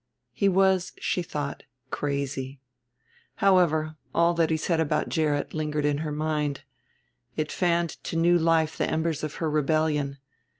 He 0.33 0.49
was, 0.49 0.93
she 0.99 1.21
thought, 1.21 1.61
crazy. 1.91 2.59
However, 3.35 3.97
all 4.15 4.33
that 4.33 4.49
he 4.49 4.57
said 4.57 4.79
about 4.79 5.09
Gerrit 5.09 5.53
lingered 5.53 5.85
in 5.85 5.99
her 5.99 6.11
mind; 6.11 6.63
it 7.35 7.51
fanned 7.51 8.03
to 8.05 8.15
new 8.15 8.39
life 8.39 8.75
the 8.79 8.89
embers 8.89 9.23
of 9.23 9.35
her 9.35 9.47
rebellion. 9.47 10.17